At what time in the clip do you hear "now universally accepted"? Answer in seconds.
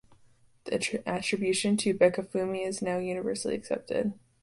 2.81-4.13